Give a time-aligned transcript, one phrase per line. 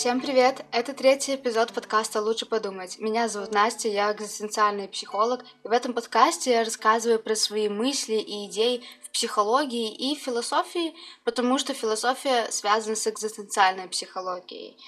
[0.00, 0.64] Всем привет!
[0.72, 2.98] Это третий эпизод подкаста «Лучше подумать».
[2.98, 8.14] Меня зовут Настя, я экзистенциальный психолог, и в этом подкасте я рассказываю про свои мысли
[8.14, 10.94] и идеи в психологии и философии,
[11.24, 14.78] потому что философия связана с экзистенциальной психологией.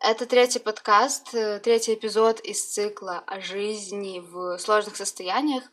[0.00, 5.64] Это третий подкаст, э, третий эпизод из цикла о жизни в сложных состояниях,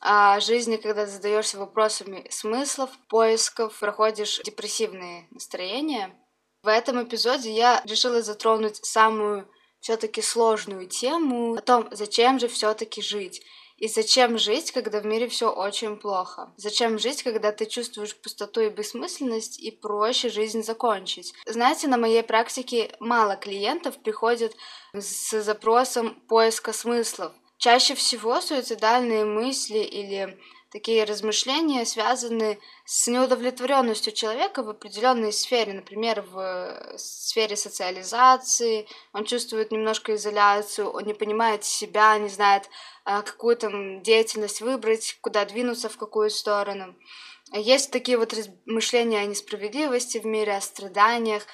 [0.00, 6.16] о жизни, когда задаешься вопросами смыслов, поисков, проходишь депрессивные настроения.
[6.62, 9.48] В этом эпизоде я решила затронуть самую
[9.80, 13.42] все-таки сложную тему о том, зачем же все-таки жить.
[13.78, 16.52] И зачем жить, когда в мире все очень плохо?
[16.58, 21.32] Зачем жить, когда ты чувствуешь пустоту и бессмысленность, и проще жизнь закончить?
[21.46, 24.54] Знаете, на моей практике мало клиентов приходят
[24.92, 27.32] с запросом поиска смыслов.
[27.56, 30.38] Чаще всего суицидальные мысли или
[30.70, 39.72] такие размышления связаны с неудовлетворенностью человека в определенной сфере, например, в сфере социализации, он чувствует
[39.72, 42.68] немножко изоляцию, он не понимает себя, не знает,
[43.04, 46.94] а, какую там деятельность выбрать, куда двинуться, в какую сторону.
[47.52, 51.46] Есть такие вот размышления о несправедливости в мире, о страданиях,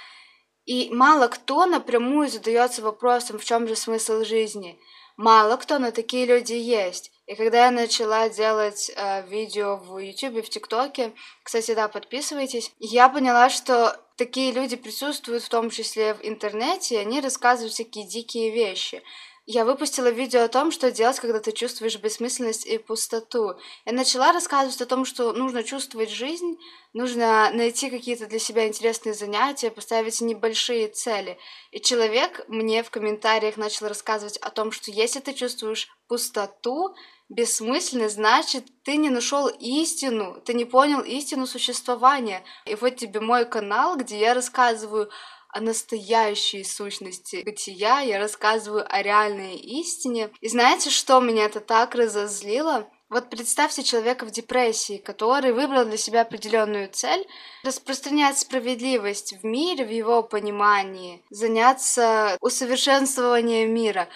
[0.67, 4.79] и мало кто напрямую задается вопросом, в чем же смысл жизни.
[5.17, 7.13] Мало кто, но такие люди есть.
[7.27, 13.09] И когда я начала делать э, видео в YouTube, в ТикТоке, кстати, да, подписывайтесь, я
[13.09, 18.51] поняла, что такие люди присутствуют в том числе в интернете, и они рассказывают всякие дикие
[18.51, 19.03] вещи.
[19.49, 23.55] Я выпустила видео о том, что делать, когда ты чувствуешь бессмысленность и пустоту.
[23.85, 26.59] Я начала рассказывать о том, что нужно чувствовать жизнь,
[26.93, 31.39] нужно найти какие-то для себя интересные занятия, поставить небольшие цели.
[31.71, 36.97] И человек мне в комментариях начал рассказывать о том, что если ты чувствуешь пустоту,
[37.29, 42.43] бессмысленность, значит, ты не нашел истину, ты не понял истину существования.
[42.65, 45.09] И вот тебе мой канал, где я рассказываю
[45.57, 50.31] о настоящей сущности бытия, я рассказываю о реальной истине.
[50.43, 52.87] И знаете, что меня это так разозлило?
[53.09, 57.27] Вот представьте человека в депрессии, который выбрал для себя определенную цель,
[57.65, 64.09] распространять справедливость в мире, в его понимании, заняться усовершенствованием мира.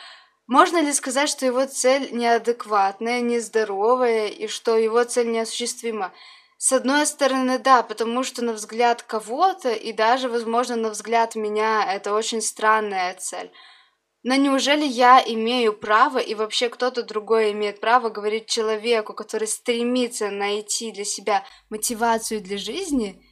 [0.47, 6.13] Можно ли сказать, что его цель неадекватная, нездоровая и что его цель неосуществима?
[6.63, 11.91] С одной стороны, да, потому что на взгляд кого-то и даже, возможно, на взгляд меня
[11.91, 13.51] это очень странная цель.
[14.25, 20.31] Но неужели я имею право и вообще кто-то другой имеет право говорить человеку, который стремится
[20.31, 23.25] найти для себя мотивацию для жизни,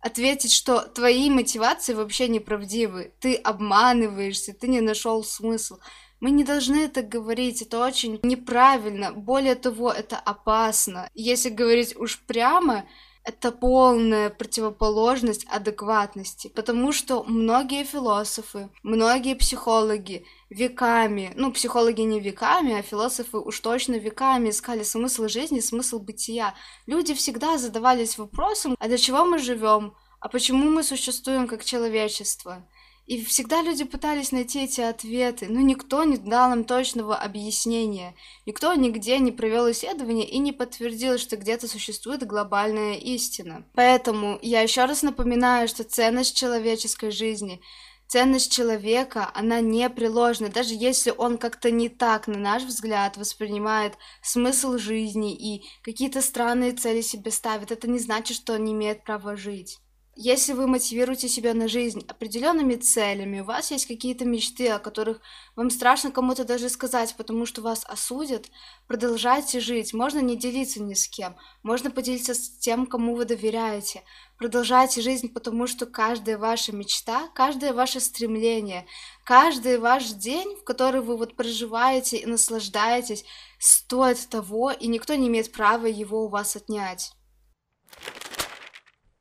[0.00, 5.78] ответить, что твои мотивации вообще неправдивы, ты обманываешься, ты не нашел смысл.
[6.20, 9.12] Мы не должны это говорить, это очень неправильно.
[9.12, 11.08] Более того, это опасно.
[11.14, 12.84] Если говорить уж прямо,
[13.28, 22.78] это полная противоположность адекватности, потому что многие философы, многие психологи веками, ну, психологи не веками,
[22.78, 26.54] а философы уж точно веками искали смысл жизни, смысл бытия.
[26.86, 32.66] Люди всегда задавались вопросом, а для чего мы живем, а почему мы существуем как человечество?
[33.08, 38.14] И всегда люди пытались найти эти ответы, но никто не дал им точного объяснения.
[38.44, 43.64] Никто нигде не провел исследования и не подтвердил, что где-то существует глобальная истина.
[43.72, 47.62] Поэтому я еще раз напоминаю, что ценность человеческой жизни
[48.08, 54.78] ценность человека, она непреложна, даже если он как-то не так, на наш взгляд, воспринимает смысл
[54.78, 59.36] жизни и какие-то странные цели себе ставит, это не значит, что он не имеет права
[59.36, 59.78] жить.
[60.20, 65.20] Если вы мотивируете себя на жизнь определенными целями, у вас есть какие-то мечты, о которых
[65.54, 68.46] вам страшно кому-то даже сказать, потому что вас осудят,
[68.88, 69.94] продолжайте жить.
[69.94, 74.02] Можно не делиться ни с кем, можно поделиться с тем, кому вы доверяете.
[74.38, 78.88] Продолжайте жизнь, потому что каждая ваша мечта, каждое ваше стремление,
[79.24, 83.24] каждый ваш день, в который вы вот проживаете и наслаждаетесь,
[83.60, 87.12] стоит того, и никто не имеет права его у вас отнять.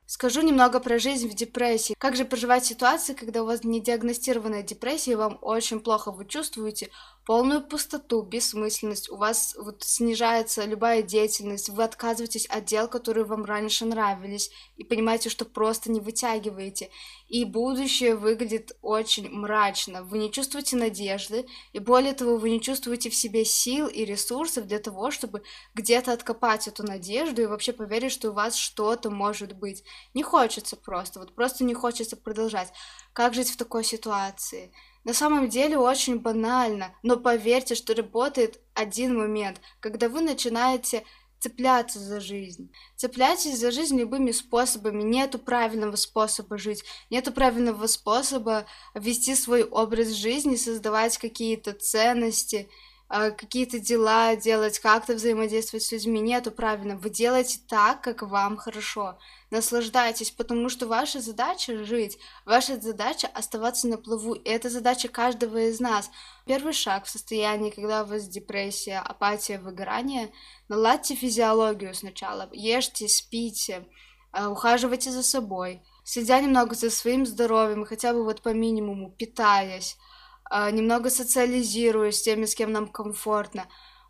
[0.10, 1.94] Скажу немного про жизнь в депрессии.
[1.98, 6.26] Как же проживать ситуации, когда у вас не диагностированная депрессия, и вам очень плохо, вы
[6.26, 6.90] чувствуете
[7.28, 13.44] полную пустоту, бессмысленность, у вас вот снижается любая деятельность, вы отказываетесь от дел, которые вам
[13.44, 16.90] раньше нравились, и понимаете, что просто не вытягиваете.
[17.28, 20.04] И будущее выглядит очень мрачно.
[20.04, 24.66] Вы не чувствуете надежды, и более того, вы не чувствуете в себе сил и ресурсов
[24.66, 25.44] для того, чтобы
[25.74, 29.84] где-то откопать эту надежду и вообще поверить, что у вас что-то может быть.
[30.14, 32.72] Не хочется просто, вот просто не хочется продолжать.
[33.12, 34.72] Как жить в такой ситуации?
[35.08, 41.06] На самом деле очень банально, но поверьте, что работает один момент, когда вы начинаете
[41.40, 42.74] цепляться за жизнь.
[42.98, 45.04] Цепляйтесь за жизнь любыми способами.
[45.04, 46.84] Нету правильного способа жить.
[47.10, 48.66] Нету правильного способа
[48.96, 52.68] вести свой образ жизни, создавать какие-то ценности,
[53.10, 56.20] какие-то дела делать, как-то взаимодействовать с людьми.
[56.20, 56.98] Нету правильно.
[56.98, 59.18] Вы делаете так, как вам хорошо.
[59.50, 64.34] Наслаждайтесь, потому что ваша задача жить, ваша задача оставаться на плаву.
[64.34, 66.12] И это задача каждого из нас.
[66.46, 70.34] Первый шаг в состоянии, когда у вас депрессия, апатия, выгорание,
[70.68, 72.50] наладьте физиологию сначала.
[72.52, 73.86] Ешьте, спите,
[74.34, 79.96] э, ухаживайте за собой, следя немного за своим здоровьем, хотя бы вот по минимуму, питаясь,
[79.96, 80.07] э,
[80.52, 83.68] немного социализируясь с теми, с кем нам комфортно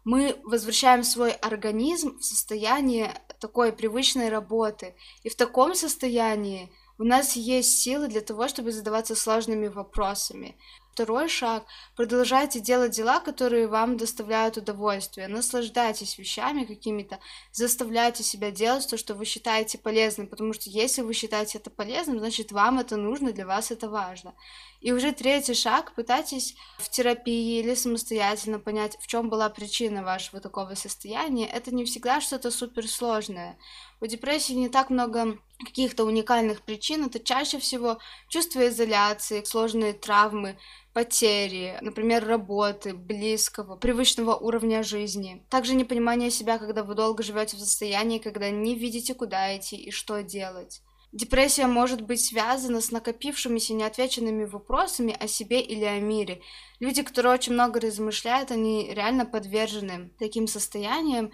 [0.07, 4.95] мы возвращаем свой организм в состояние такой привычной работы.
[5.24, 10.56] И в таком состоянии у нас есть силы для того, чтобы задаваться сложными вопросами.
[10.94, 15.28] Второй шаг– продолжайте делать дела, которые вам доставляют удовольствие.
[15.28, 17.19] Наслаждайтесь вещами какими-то,
[17.51, 22.18] заставляйте себя делать то, что вы считаете полезным, потому что если вы считаете это полезным,
[22.18, 24.33] значит вам это нужно, для вас это важно.
[24.79, 30.39] И уже третий шаг– пытайтесь в терапии или самостоятельно понять, в чем была причина вашего
[30.39, 31.47] такого состояния.
[31.47, 33.57] Это не всегда что-то суперсложное.
[34.00, 37.97] У депрессии не так много каких-то уникальных причин, это чаще всего
[38.29, 40.59] чувство изоляции, сложные травмы,
[40.94, 45.44] потери, например, работы, близкого, привычного уровня жизни.
[45.50, 49.89] Также непонимание себя, когда вы долго живете в состоянии, когда не видите, куда идти и
[49.89, 50.81] что делать.
[51.13, 56.42] Депрессия может быть связана с накопившимися неотвеченными вопросами о себе или о мире.
[56.80, 61.31] Люди, которые очень много размышляют, они реально подвержены таким состояниям,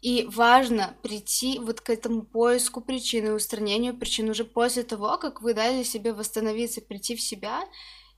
[0.00, 5.54] и важно прийти вот к этому поиску причины, устранению причин уже после того, как вы
[5.54, 7.64] дали себе восстановиться, прийти в себя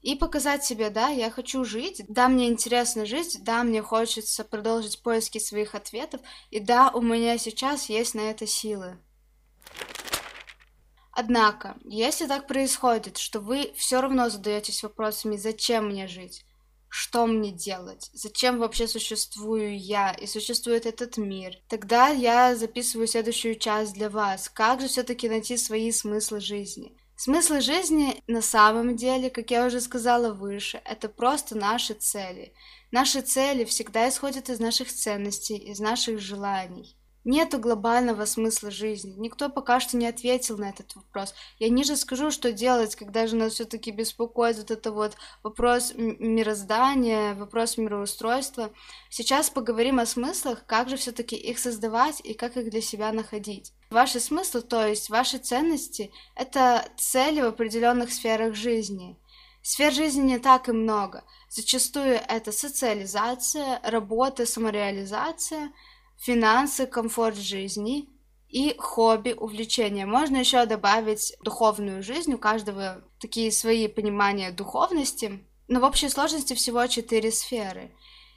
[0.03, 5.03] и показать себе, да, я хочу жить, да, мне интересно жить, да, мне хочется продолжить
[5.03, 6.21] поиски своих ответов,
[6.51, 8.99] и да, у меня сейчас есть на это силы.
[11.21, 16.45] Однако, если так происходит, что вы все равно задаетесь вопросами, зачем мне жить,
[16.89, 23.57] что мне делать, зачем вообще существую я и существует этот мир, тогда я записываю следующую
[23.57, 24.49] часть для вас.
[24.49, 26.97] Как же все-таки найти свои смыслы жизни?
[27.17, 32.55] Смысл жизни на самом деле, как я уже сказала выше, это просто наши цели.
[32.93, 36.97] Наши цели всегда исходят из наших ценностей, из наших желаний.
[37.31, 39.13] Нету глобального смысла жизни.
[39.19, 41.35] Никто пока что не ответил на этот вопрос.
[41.59, 47.35] Я ниже скажу, что делать, когда же нас все-таки беспокоит вот это вот вопрос мироздания,
[47.35, 48.71] вопрос мироустройства.
[49.11, 53.75] Сейчас поговорим о смыслах, как же все-таки их создавать и как их для себя находить.
[53.91, 59.19] Ваши смыслы, то есть ваши ценности, это цели в определенных сферах жизни.
[59.61, 61.25] Сфер жизни не так и много.
[61.51, 65.71] Зачастую это социализация, работа, самореализация–
[66.19, 68.09] финансы, комфорт жизни
[68.49, 70.07] и хобби, увлечения.
[70.07, 76.55] Можно еще добавить духовную жизнь, у каждого такие свои понимания духовности, но в общей сложности
[76.55, 77.93] всего четыре сферы.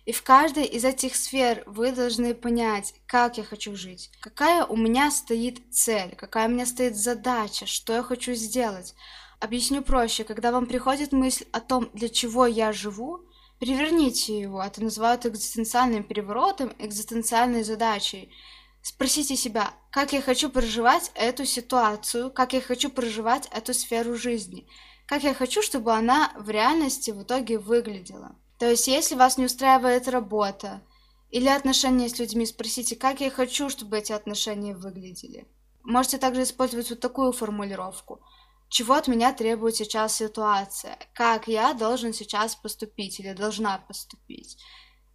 [0.06, 4.76] И в каждой из этих сфер вы должны понять, как я хочу жить, какая у
[4.76, 8.96] меня стоит цель, какая у меня стоит задача, что я хочу сделать.
[9.40, 13.26] Объясню проще, когда вам приходит мысль о том, для чего я живу,
[13.62, 18.34] Переверните его, это называют экзистенциальным переворотом, экзистенциальной задачей.
[18.82, 24.68] Спросите себя, как я хочу проживать эту ситуацию, как я хочу проживать эту сферу жизни,
[25.06, 28.36] как я хочу, чтобы она в реальности в итоге выглядела.
[28.58, 30.82] То есть, если вас не устраивает работа
[31.30, 35.46] или отношения с людьми, спросите, как я хочу, чтобы эти отношения выглядели.
[35.84, 38.22] Можете также использовать вот такую формулировку–
[38.72, 44.58] чего от меня требует сейчас ситуация, как я должен сейчас поступить или должна поступить.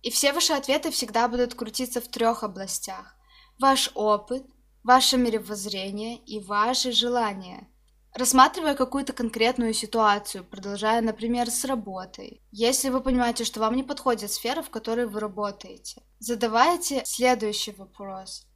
[0.02, 3.16] И все ваши ответы всегда будут крутиться в трех областях.
[3.58, 4.44] Ваш опыт,
[4.84, 7.66] ваше мировоззрение и ваши желания.
[8.12, 12.42] Рассматривая какую-то конкретную ситуацию, продолжая, например, с работой.
[12.50, 18.46] Если вы понимаете, что вам не подходит сфера, в которой вы работаете, задавайте следующий вопрос.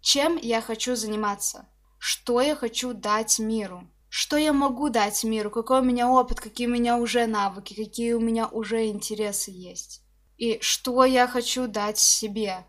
[0.00, 1.68] Чем я хочу заниматься?
[1.98, 3.86] Что я хочу дать миру?
[4.16, 8.14] Что я могу дать миру, какой у меня опыт, какие у меня уже навыки, какие
[8.14, 10.00] у меня уже интересы есть.
[10.38, 12.64] И что я хочу дать себе.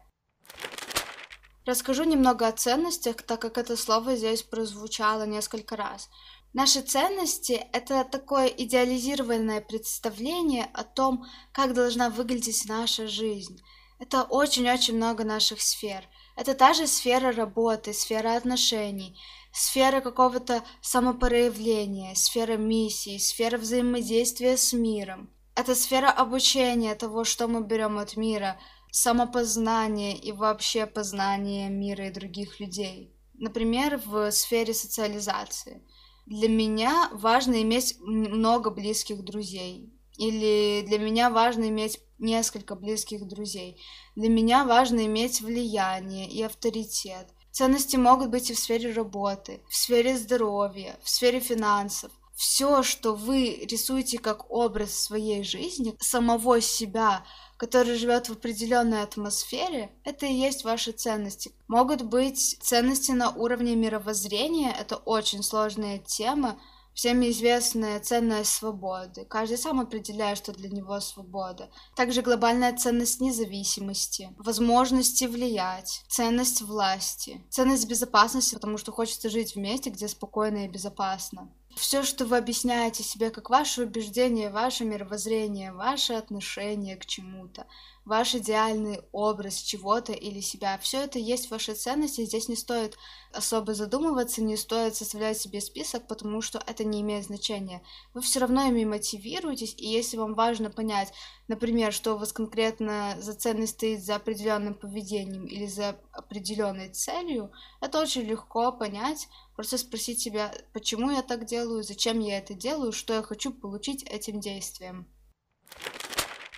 [1.66, 6.10] Расскажу немного о ценностях, так как это слово здесь прозвучало несколько раз.
[6.52, 13.62] Наши ценности— это такое идеализированное представление о том, как должна выглядеть наша жизнь.
[14.00, 16.10] Это очень-очень много наших сфер.
[16.36, 19.18] Это та же сфера работы, сфера отношений,
[19.58, 25.30] сфера какого-то самопроявления, сфера миссии, сфера взаимодействия с миром.
[25.56, 28.60] Это сфера обучения того, что мы берем от мира,
[28.92, 33.12] самопознание и вообще познание мира и других людей.
[33.34, 35.82] Например, в сфере социализации.
[36.28, 39.92] Для меня важно иметь много близких друзей.
[40.18, 43.80] Или для меня важно иметь несколько близких друзей.
[44.16, 47.28] Для меня важно иметь влияние и авторитет.
[47.58, 52.12] Ценности могут быть и в сфере работы, в сфере здоровья, в сфере финансов.
[52.36, 57.26] Все, что вы рисуете как образ своей жизни, самого себя,
[57.58, 61.52] который живет в определенной атмосфере, это и есть ваши ценности.
[61.68, 66.60] Могут быть ценности на уровне мировоззрения, это очень сложная тема,
[66.98, 69.24] всеми известная ценность свободы.
[69.26, 71.70] Каждый сам определяет, что для него свобода.
[71.96, 79.60] Также глобальная ценность независимости, возможности влиять, ценность власти, ценность безопасности, потому что хочется жить в
[79.60, 81.52] месте, где спокойно и безопасно.
[81.76, 87.68] Все, что вы объясняете себе как ваше убеждение, ваше мировоззрение, ваше отношение к чему-то,
[88.08, 90.78] ваш идеальный образ чего-то или себя.
[90.78, 92.98] Все это есть ваши ценности, здесь не стоит
[93.34, 97.84] особо задумываться, не стоит составлять себе список, потому что это не имеет значения.
[98.14, 101.12] Вы все равно ими мотивируетесь, и если вам важно понять,
[101.50, 107.52] например, что у вас конкретно за ценность стоит за определенным поведением или за определенной целью,
[107.82, 112.94] это очень легко понять, просто спросить себя, почему я так делаю, зачем я это делаю,
[112.94, 115.08] что я хочу получить этим действием.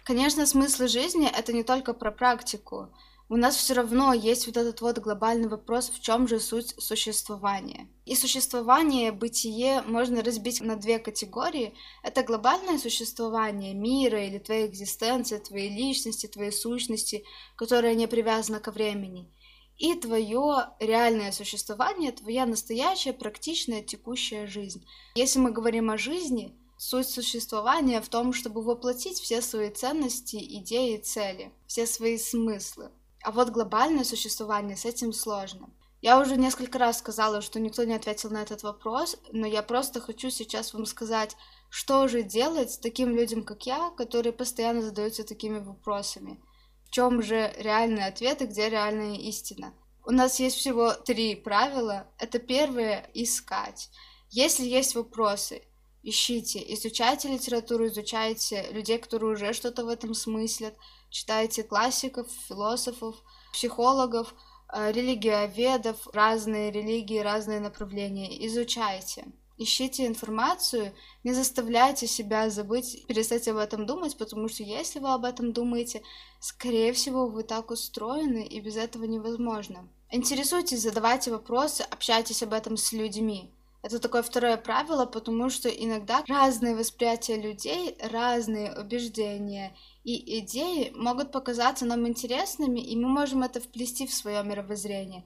[0.04, 2.90] Конечно, смысл жизни— это не только про практику.
[3.32, 7.88] У нас все равно есть вот этот вот глобальный вопрос, в чем же суть существования.
[8.06, 11.76] И существование, бытие можно разбить на две категории.
[12.02, 17.24] Это глобальное существование мира или твоей экзистенции, твоей личности, твоей сущности,
[17.56, 19.32] которая не привязана ко времени.
[19.78, 24.84] И твое реальное существование, твоя настоящая, практичная, текущая жизнь.
[25.14, 30.96] Если мы говорим о жизни, Суть существования в том, чтобы воплотить все свои ценности, идеи
[30.96, 32.90] и цели, все свои смыслы.
[33.22, 35.70] А вот глобальное существование с этим сложно.
[36.02, 40.00] Я уже несколько раз сказала, что никто не ответил на этот вопрос, но я просто
[40.00, 41.36] хочу сейчас вам сказать,
[41.70, 46.40] что же делать с таким людям, как я, которые постоянно задаются такими вопросами.
[46.86, 49.74] В чем же реальный ответ и где реальная истина?
[50.06, 52.08] У нас есть всего три правила.
[52.18, 53.90] Это первое— искать.
[54.30, 55.64] Если есть вопросы,
[56.04, 60.76] ищите, изучайте литературу, изучайте людей, которые уже что-то в этом смыслят,
[61.10, 63.16] читайте классиков, философов,
[63.54, 64.34] психологов,
[64.74, 69.26] э, религиоведов, разные религии, разные направления, изучайте.
[69.62, 70.94] Ищите информацию,
[71.26, 76.02] не заставляйте себя забыть, перестать об этом думать, потому что если вы об этом думаете,
[76.40, 79.90] скорее всего, вы так устроены, и без этого невозможно.
[80.12, 83.52] Интересуйтесь, задавайте вопросы, общайтесь об этом с людьми.
[83.82, 91.32] Это такое второе правило, потому что иногда разные восприятия людей, разные убеждения и идеи могут
[91.32, 95.26] показаться нам интересными, и мы можем это вплести в свое мировоззрение.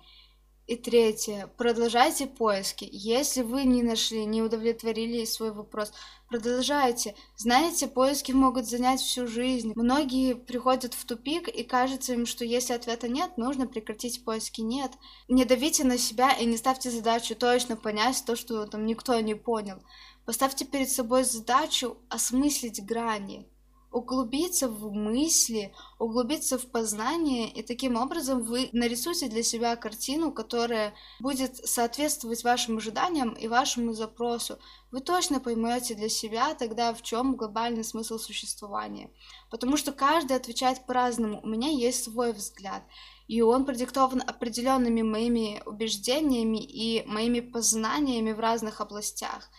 [0.66, 1.50] И третье.
[1.58, 2.88] Продолжайте поиски.
[2.90, 5.92] Если вы не нашли, не удовлетворили свой вопрос,
[6.30, 7.16] продолжайте.
[7.36, 9.74] Знаете, поиски могут занять всю жизнь.
[9.76, 14.62] Многие приходят в тупик, и кажется им, что если ответа нет, нужно прекратить поиски.
[14.62, 14.94] Нет.
[15.28, 19.36] Не давите на себя и не ставьте задачу точно понять то, что там никто не
[19.36, 19.84] понял.
[20.26, 23.46] Поставьте перед собой задачу осмыслить грани
[23.94, 30.94] углубиться в мысли, углубиться в познание, и таким образом вы нарисуете для себя картину, которая
[31.20, 34.58] будет соответствовать вашим ожиданиям и вашему запросу.
[34.92, 39.12] Вы точно поймете для себя тогда, в чем глобальный смысл существования.
[39.50, 41.40] Потому что каждый отвечает по-разному.
[41.42, 42.84] У меня есть свой взгляд
[43.28, 49.50] и он продиктован определенными моими убеждениями и моими познаниями в разных областях.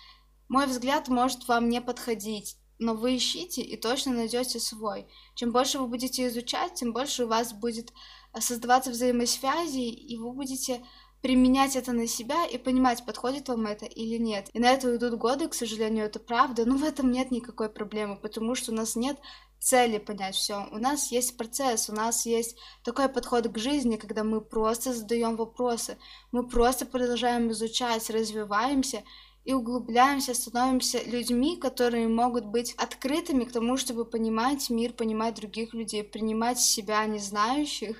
[0.48, 5.06] Мой взгляд может вам не подходить, но вы ищите и точно найдете свой.
[5.34, 7.92] Чем больше вы будете изучать, тем больше у вас будет
[8.32, 10.84] э, создаваться взаимосвязи, и вы будете
[11.22, 14.50] применять это на себя и понимать, подходит вам это или нет.
[14.52, 18.16] И на это уйдут годы, к сожалению, это правда, но в этом нет никакой проблемы,
[18.16, 19.16] потому что у нас нет
[19.58, 20.68] цели понять все.
[20.70, 25.36] У нас есть процесс, у нас есть такой подход к жизни, когда мы просто задаем
[25.36, 25.96] вопросы,
[26.30, 29.02] мы просто продолжаем изучать, развиваемся,
[29.44, 35.74] и углубляемся, становимся людьми, которые могут быть открытыми к тому, чтобы понимать мир, понимать других
[35.74, 37.98] людей, принимать себя не знающих,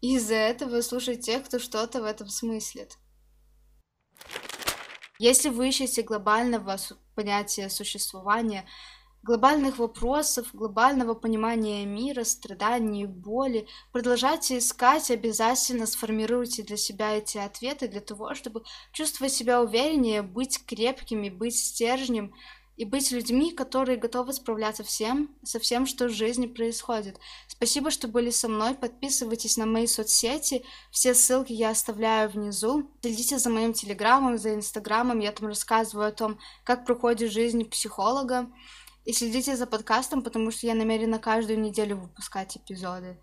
[0.00, 2.98] и из-за этого слушать тех, кто что-то в этом смыслит.
[5.18, 6.76] Если вы ищете глобального
[7.14, 8.66] понятия существования,
[9.26, 13.66] глобальных вопросов, глобального понимания мира, страданий, боли.
[13.92, 20.64] Продолжайте искать, обязательно сформируйте для себя эти ответы для того, чтобы чувствовать себя увереннее, быть
[20.64, 22.32] крепкими, быть стержнем,
[22.76, 27.18] и быть людьми, которые готовы справляться всем, со всем, что в жизни происходит.
[27.48, 28.74] Спасибо, что были со мной.
[28.74, 30.62] Подписывайтесь на мои соцсети.
[30.90, 32.90] Все ссылки я оставляю внизу.
[33.00, 35.20] Следите за моим телеграммом, за инстаграмом.
[35.20, 38.50] Я там рассказываю о том, как проходит жизнь психолога.
[39.06, 43.16] И следите за подкастом, потому что я намерена каждую неделю выпускать эпизоды.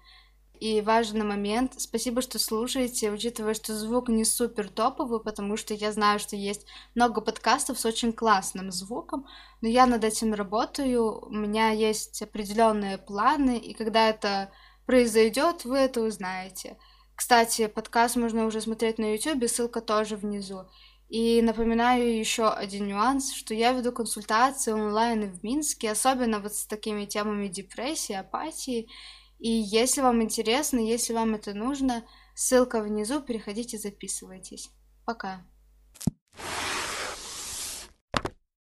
[0.57, 5.91] И важный момент, спасибо, что слушаете, учитывая, что звук не супер топовый, потому что я
[5.91, 9.27] знаю, что есть много подкастов с очень классным звуком,
[9.59, 14.51] но я над этим работаю, у меня есть определенные планы, и когда это
[14.85, 16.77] произойдет, вы это узнаете.
[17.13, 20.65] Кстати, подкаст можно уже смотреть на YouTube, ссылка тоже внизу.
[21.13, 26.65] И напоминаю еще один нюанс, что я веду консультации онлайн в Минске, особенно вот с
[26.65, 28.89] такими темами депрессии, апатии.
[29.37, 32.03] И если вам интересно, если вам это нужно,
[32.33, 34.71] ссылка внизу, переходите, записывайтесь.
[35.05, 35.45] Пока.